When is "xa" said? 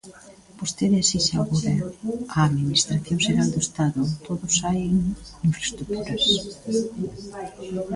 4.57-4.71